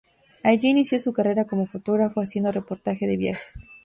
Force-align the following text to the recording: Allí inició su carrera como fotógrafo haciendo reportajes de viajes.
Allí 0.43 0.69
inició 0.69 0.97
su 0.97 1.13
carrera 1.13 1.45
como 1.45 1.67
fotógrafo 1.67 2.21
haciendo 2.21 2.51
reportajes 2.51 3.07
de 3.07 3.17
viajes. 3.17 3.67